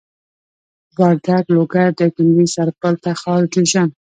[0.99, 3.89] وردک لوګر دايکندي سرپل تخار جوزجان